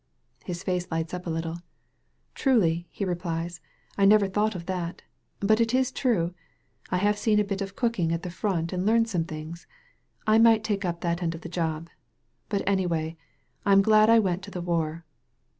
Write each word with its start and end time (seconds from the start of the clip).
His 0.43 0.63
face 0.63 0.87
lights 0.89 1.13
up 1.13 1.27
a 1.27 1.29
little. 1.29 1.59
"Truly," 2.33 2.87
he 2.89 3.05
replies; 3.05 3.61
"I 3.99 4.05
never 4.05 4.27
thought 4.27 4.55
of 4.55 4.65
that, 4.65 5.03
but 5.39 5.61
it 5.61 5.75
is 5.75 5.91
true. 5.91 6.33
I 6.89 6.97
have 6.97 7.19
seen 7.19 7.39
a 7.39 7.43
bit 7.43 7.61
of 7.61 7.75
cooking 7.75 8.11
at 8.11 8.23
the 8.23 8.31
front 8.31 8.73
and 8.73 8.83
learned 8.83 9.09
some 9.09 9.25
things. 9.25 9.67
I 10.25 10.39
might 10.39 10.63
take 10.63 10.83
up 10.85 11.01
that 11.01 11.21
end 11.21 11.35
of 11.35 11.41
the 11.41 11.49
job. 11.49 11.87
Bid 12.49 12.63
anyway, 12.65 13.15
Fm 13.63 13.83
glad 13.83 14.09
I 14.09 14.17
went 14.17 14.41
to 14.41 14.49
the 14.49 14.59
war. 14.59 15.05